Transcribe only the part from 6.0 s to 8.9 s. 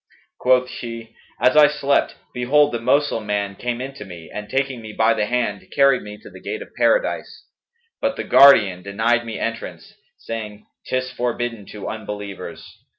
me to the gate of Paradise; but the Guardian